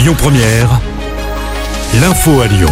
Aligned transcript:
Lyon 0.00 0.14
Première, 0.16 0.80
l'info 2.00 2.40
à 2.40 2.46
Lyon. 2.46 2.70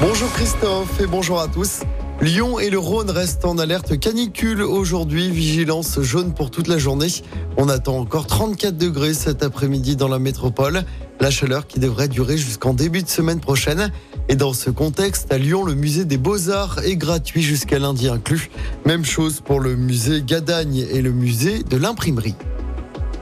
Bonjour 0.00 0.30
Christophe 0.30 1.00
et 1.00 1.06
bonjour 1.08 1.40
à 1.40 1.48
tous. 1.48 1.80
Lyon 2.20 2.60
et 2.60 2.70
le 2.70 2.78
Rhône 2.78 3.10
restent 3.10 3.44
en 3.44 3.58
alerte 3.58 3.98
canicule 3.98 4.62
aujourd'hui, 4.62 5.32
vigilance 5.32 6.00
jaune 6.00 6.32
pour 6.32 6.52
toute 6.52 6.68
la 6.68 6.78
journée. 6.78 7.08
On 7.56 7.68
attend 7.68 7.98
encore 7.98 8.28
34 8.28 8.76
degrés 8.76 9.14
cet 9.14 9.42
après-midi 9.42 9.96
dans 9.96 10.06
la 10.06 10.20
métropole, 10.20 10.84
la 11.18 11.30
chaleur 11.32 11.66
qui 11.66 11.80
devrait 11.80 12.06
durer 12.06 12.38
jusqu'en 12.38 12.72
début 12.72 13.02
de 13.02 13.08
semaine 13.08 13.40
prochaine. 13.40 13.90
Et 14.28 14.36
dans 14.36 14.52
ce 14.52 14.70
contexte, 14.70 15.32
à 15.32 15.38
Lyon, 15.38 15.64
le 15.64 15.74
musée 15.74 16.04
des 16.04 16.18
beaux-arts 16.18 16.78
est 16.84 16.94
gratuit 16.94 17.42
jusqu'à 17.42 17.80
lundi 17.80 18.08
inclus. 18.08 18.48
Même 18.86 19.04
chose 19.04 19.40
pour 19.40 19.58
le 19.58 19.74
musée 19.74 20.22
Gadagne 20.22 20.86
et 20.88 21.02
le 21.02 21.10
musée 21.10 21.64
de 21.64 21.76
l'imprimerie. 21.76 22.36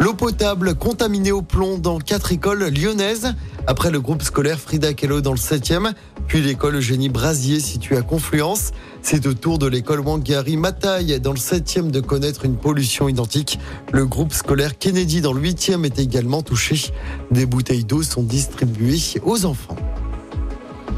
L'eau 0.00 0.14
potable 0.14 0.76
contaminée 0.76 1.32
au 1.32 1.42
plomb 1.42 1.76
dans 1.76 1.98
quatre 1.98 2.30
écoles 2.30 2.68
lyonnaises. 2.68 3.34
Après 3.66 3.90
le 3.90 4.00
groupe 4.00 4.22
scolaire 4.22 4.60
Frida 4.60 4.94
Kahlo 4.94 5.20
dans 5.20 5.32
le 5.32 5.38
7e, 5.38 5.92
puis 6.28 6.40
l'école 6.40 6.76
Eugénie 6.76 7.08
Brasier 7.08 7.58
située 7.58 7.96
à 7.96 8.02
Confluence. 8.02 8.70
C'est 9.02 9.26
au 9.26 9.34
tour 9.34 9.58
de 9.58 9.66
l'école 9.66 10.00
Wangari 10.00 10.56
Mataille 10.56 11.18
dans 11.20 11.32
le 11.32 11.38
7e 11.38 11.90
de 11.90 12.00
connaître 12.00 12.44
une 12.44 12.56
pollution 12.56 13.08
identique. 13.08 13.58
Le 13.92 14.06
groupe 14.06 14.32
scolaire 14.32 14.78
Kennedy 14.78 15.20
dans 15.20 15.32
le 15.32 15.40
8e 15.40 15.84
est 15.84 15.98
également 15.98 16.42
touché. 16.42 16.92
Des 17.32 17.46
bouteilles 17.46 17.84
d'eau 17.84 18.02
sont 18.04 18.22
distribuées 18.22 19.00
aux 19.24 19.46
enfants. 19.46 19.76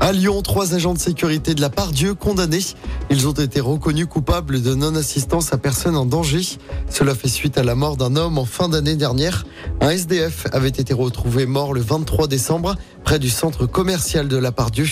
À 0.03 0.13
Lyon, 0.13 0.41
trois 0.41 0.75
agents 0.75 0.95
de 0.95 0.99
sécurité 0.99 1.55
de 1.55 1.61
la 1.61 1.69
part 1.69 1.93
Dieu 1.93 2.15
condamnés. 2.15 2.65
Ils 3.11 3.29
ont 3.29 3.33
été 3.33 3.61
reconnus 3.61 4.07
coupables 4.07 4.63
de 4.63 4.75
non-assistance 4.75 5.53
à 5.53 5.59
personne 5.59 5.95
en 5.95 6.07
danger. 6.07 6.41
Cela 6.89 7.15
fait 7.15 7.29
suite 7.29 7.59
à 7.59 7.63
la 7.63 7.75
mort 7.75 7.99
d'un 7.99 8.17
homme 8.17 8.39
en 8.39 8.47
fin 8.47 8.71
d'année 8.71 8.97
dernière. 8.97 9.45
Un 9.83 9.91
SDF 9.91 10.47
avait 10.53 10.69
été 10.69 10.95
retrouvé 10.95 11.45
mort 11.45 11.75
le 11.75 11.83
23 11.83 12.29
décembre 12.29 12.77
près 13.05 13.19
du 13.19 13.29
centre 13.29 13.67
commercial 13.67 14.27
de 14.27 14.39
la 14.39 14.53
Pardieu. 14.53 14.87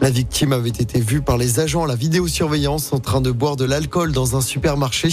La 0.00 0.08
victime 0.08 0.54
avait 0.54 0.70
été 0.70 0.98
vue 0.98 1.20
par 1.20 1.36
les 1.36 1.60
agents 1.60 1.84
à 1.84 1.86
la 1.86 1.94
vidéosurveillance 1.94 2.94
en 2.94 3.00
train 3.00 3.20
de 3.20 3.30
boire 3.30 3.56
de 3.56 3.66
l'alcool 3.66 4.12
dans 4.12 4.34
un 4.34 4.40
supermarché. 4.40 5.10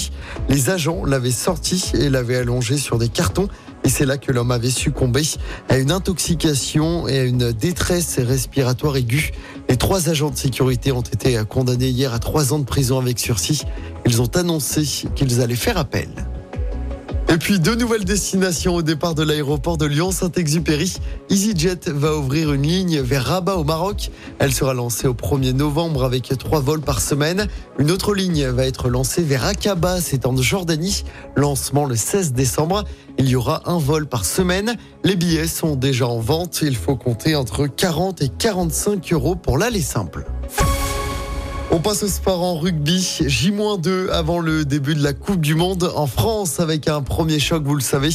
Les 0.47 0.69
agents 0.69 1.03
l'avaient 1.03 1.29
sorti 1.29 1.91
et 1.93 2.09
l'avaient 2.09 2.37
allongé 2.37 2.77
sur 2.77 2.97
des 2.97 3.09
cartons. 3.09 3.49
Et 3.83 3.89
c'est 3.89 4.05
là 4.05 4.17
que 4.17 4.31
l'homme 4.31 4.51
avait 4.51 4.69
succombé 4.69 5.21
à 5.69 5.77
une 5.77 5.91
intoxication 5.91 7.07
et 7.07 7.19
à 7.19 7.23
une 7.23 7.51
détresse 7.51 8.19
respiratoire 8.19 8.95
aiguë. 8.97 9.31
Les 9.69 9.77
trois 9.77 10.09
agents 10.09 10.29
de 10.29 10.37
sécurité 10.37 10.91
ont 10.91 11.01
été 11.01 11.41
condamnés 11.49 11.89
hier 11.89 12.13
à 12.13 12.19
trois 12.19 12.53
ans 12.53 12.59
de 12.59 12.65
prison 12.65 12.99
avec 12.99 13.19
sursis. 13.19 13.63
Ils 14.05 14.21
ont 14.21 14.35
annoncé 14.35 14.83
qu'ils 15.15 15.41
allaient 15.41 15.55
faire 15.55 15.77
appel. 15.77 16.09
Et 17.31 17.37
puis 17.37 17.61
deux 17.61 17.75
nouvelles 17.75 18.03
destinations 18.03 18.75
au 18.75 18.81
départ 18.81 19.15
de 19.15 19.23
l'aéroport 19.23 19.77
de 19.77 19.85
Lyon-Saint-Exupéry. 19.85 20.97
EasyJet 21.29 21.79
va 21.87 22.17
ouvrir 22.17 22.51
une 22.51 22.63
ligne 22.63 22.99
vers 22.99 23.23
Rabat 23.23 23.55
au 23.55 23.63
Maroc. 23.63 24.11
Elle 24.39 24.51
sera 24.51 24.73
lancée 24.73 25.07
au 25.07 25.13
1er 25.13 25.53
novembre 25.53 26.03
avec 26.03 26.37
trois 26.37 26.59
vols 26.59 26.81
par 26.81 26.99
semaine. 26.99 27.47
Une 27.79 27.89
autre 27.89 28.13
ligne 28.13 28.47
va 28.47 28.65
être 28.65 28.89
lancée 28.89 29.23
vers 29.23 29.45
Aqaba, 29.45 30.01
c'est 30.01 30.25
en 30.25 30.35
Jordanie. 30.35 31.05
Lancement 31.37 31.85
le 31.85 31.95
16 31.95 32.33
décembre. 32.33 32.83
Il 33.17 33.29
y 33.29 33.37
aura 33.37 33.61
un 33.65 33.77
vol 33.77 34.07
par 34.07 34.25
semaine. 34.25 34.75
Les 35.05 35.15
billets 35.15 35.47
sont 35.47 35.77
déjà 35.77 36.07
en 36.07 36.19
vente. 36.19 36.59
Il 36.61 36.75
faut 36.75 36.97
compter 36.97 37.37
entre 37.37 37.65
40 37.65 38.23
et 38.23 38.27
45 38.27 39.13
euros 39.13 39.37
pour 39.37 39.57
l'aller 39.57 39.81
simple. 39.81 40.25
On 41.73 41.79
passe 41.79 42.03
au 42.03 42.09
sport 42.09 42.43
en 42.43 42.59
rugby. 42.59 43.21
J-2 43.25 44.09
avant 44.09 44.39
le 44.39 44.65
début 44.65 44.93
de 44.93 45.01
la 45.01 45.13
Coupe 45.13 45.39
du 45.39 45.55
Monde 45.55 45.89
en 45.95 46.05
France 46.05 46.59
avec 46.59 46.89
un 46.89 47.01
premier 47.01 47.39
choc, 47.39 47.63
vous 47.63 47.75
le 47.75 47.81
savez. 47.81 48.09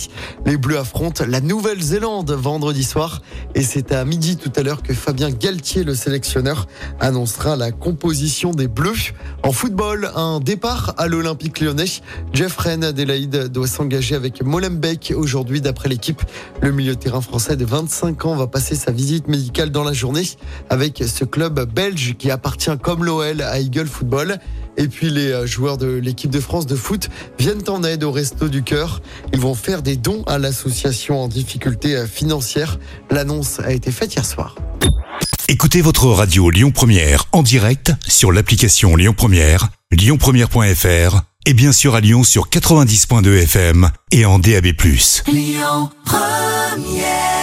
Les 0.44 0.58
Bleus 0.58 0.76
affrontent 0.76 1.24
la 1.26 1.40
Nouvelle-Zélande 1.40 2.30
vendredi 2.32 2.84
soir. 2.84 3.22
Et 3.54 3.62
c'est 3.62 3.92
à 3.92 4.04
midi 4.04 4.36
tout 4.36 4.52
à 4.56 4.62
l'heure 4.62 4.82
que 4.82 4.92
Fabien 4.92 5.30
Galtier, 5.30 5.84
le 5.84 5.94
sélectionneur, 5.94 6.66
annoncera 7.00 7.56
la 7.56 7.72
composition 7.72 8.50
des 8.50 8.68
Bleus. 8.68 9.14
En 9.42 9.52
football, 9.52 10.10
un 10.14 10.38
départ 10.38 10.94
à 10.98 11.08
l'Olympique 11.08 11.60
lyonnais. 11.60 11.86
Jeffrey 12.34 12.84
Adelaide 12.84 13.48
doit 13.48 13.68
s'engager 13.68 14.16
avec 14.16 14.42
Molenbeek 14.42 15.14
aujourd'hui 15.16 15.62
d'après 15.62 15.88
l'équipe. 15.88 16.20
Le 16.60 16.72
milieu 16.72 16.94
terrain 16.94 17.22
français 17.22 17.56
de 17.56 17.64
25 17.64 18.26
ans 18.26 18.36
va 18.36 18.48
passer 18.48 18.74
sa 18.74 18.92
visite 18.92 19.28
médicale 19.28 19.70
dans 19.70 19.82
la 19.82 19.94
journée 19.94 20.28
avec 20.68 21.02
ce 21.06 21.24
club 21.24 21.58
belge 21.72 22.16
qui 22.18 22.30
appartient 22.30 22.76
comme 22.82 23.02
l'OL 23.02 23.45
à 23.46 23.60
Eagle 23.60 23.86
Football. 23.86 24.38
Et 24.76 24.88
puis 24.88 25.10
les 25.10 25.32
euh, 25.32 25.46
joueurs 25.46 25.78
de 25.78 25.86
l'équipe 25.86 26.30
de 26.30 26.40
France 26.40 26.66
de 26.66 26.76
foot 26.76 27.08
viennent 27.38 27.68
en 27.68 27.82
aide 27.82 28.04
au 28.04 28.12
Resto 28.12 28.48
du 28.48 28.62
Cœur. 28.62 29.00
Ils 29.32 29.40
vont 29.40 29.54
faire 29.54 29.82
des 29.82 29.96
dons 29.96 30.22
à 30.26 30.38
l'association 30.38 31.22
en 31.22 31.28
difficulté 31.28 31.96
euh, 31.96 32.06
financière. 32.06 32.78
L'annonce 33.10 33.60
a 33.60 33.72
été 33.72 33.90
faite 33.90 34.14
hier 34.14 34.24
soir. 34.24 34.54
Écoutez 35.48 35.80
votre 35.80 36.06
radio 36.06 36.50
Lyon 36.50 36.72
Première 36.72 37.24
en 37.32 37.42
direct 37.42 37.92
sur 38.06 38.32
l'application 38.32 38.96
Lyon 38.96 39.14
Première, 39.16 39.68
lyonpremière.fr 39.92 41.20
et 41.46 41.54
bien 41.54 41.72
sûr 41.72 41.94
à 41.94 42.00
Lyon 42.00 42.24
sur 42.24 42.48
90.2 42.48 43.42
FM 43.44 43.90
et 44.10 44.26
en 44.26 44.40
DAB+. 44.40 44.66
Lyon 45.28 45.90
Première 46.04 47.35